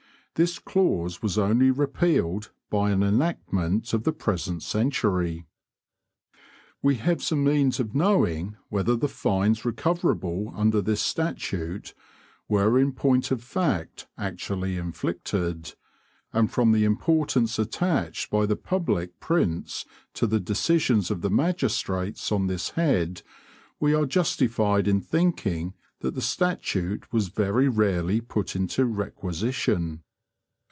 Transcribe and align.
This 0.35 0.57
clause 0.59 1.21
was 1.21 1.37
only 1.37 1.69
repealed 1.71 2.51
by 2.69 2.89
an 2.91 3.03
enactment 3.03 3.93
of 3.93 4.05
the 4.05 4.13
present 4.13 4.63
century. 4.63 5.45
We 6.81 6.95
have 6.95 7.21
some 7.21 7.43
means 7.43 7.79
of 7.81 7.93
knowing 7.93 8.55
whether 8.69 8.95
the 8.95 9.09
fines 9.09 9.65
recoverable 9.65 10.53
under 10.55 10.81
this 10.81 11.01
statute 11.01 11.93
were 12.47 12.79
in 12.79 12.93
point 12.93 13.29
of 13.29 13.43
fact 13.43 14.07
actually 14.17 14.77
inflicted, 14.77 15.75
and 16.31 16.49
from 16.49 16.71
the 16.71 16.85
importance 16.85 17.59
attached 17.59 18.31
by 18.31 18.45
the 18.45 18.55
public 18.55 19.19
prints 19.19 19.85
to 20.13 20.25
the 20.25 20.39
decisions 20.39 21.11
of 21.11 21.29
magistrates 21.29 22.31
on 22.31 22.47
this 22.47 22.71
head, 22.71 23.21
we 23.81 23.93
are 23.93 24.05
justified 24.05 24.87
in 24.87 25.01
thinking 25.01 25.73
that 25.99 26.15
the 26.15 26.21
statute 26.21 27.11
was 27.11 27.27
very 27.27 27.67
rarely 27.67 28.21
put 28.21 28.55
into 28.55 28.85
requisition. 28.85 30.01